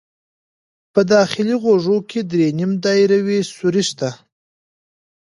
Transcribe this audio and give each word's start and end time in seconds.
په 0.93 1.01
داخلي 1.13 1.55
غوږ 1.61 1.85
کې 2.11 2.21
درې 2.31 2.47
نیم 2.59 2.71
دایروي 2.83 3.39
سوري 3.55 3.83
شته. 3.89 4.09